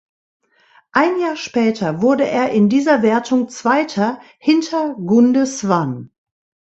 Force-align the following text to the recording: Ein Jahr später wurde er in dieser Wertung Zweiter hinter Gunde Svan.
Ein 0.93 1.19
Jahr 1.19 1.35
später 1.35 2.01
wurde 2.01 2.25
er 2.27 2.49
in 2.49 2.69
dieser 2.69 3.03
Wertung 3.03 3.49
Zweiter 3.49 4.19
hinter 4.39 4.95
Gunde 4.95 5.45
Svan. 5.45 6.09